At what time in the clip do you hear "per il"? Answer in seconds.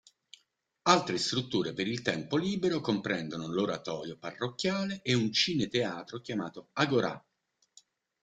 1.73-2.01